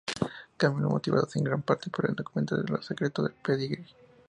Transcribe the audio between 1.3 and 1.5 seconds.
en